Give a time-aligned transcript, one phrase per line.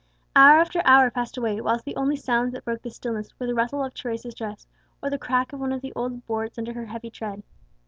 [0.35, 3.53] Hour after hour passed away, whilst the only sounds that broke the stillness were the
[3.53, 4.65] rustle of Teresa's dress,
[4.99, 7.43] or the crack of one of the old boards under her heavy tread.